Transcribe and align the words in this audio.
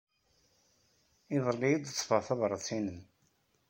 Iḍelli 1.35 1.65
ay 1.69 1.75
d-ḍḍfeɣ 1.77 2.21
tabṛat-nnem. 2.27 2.99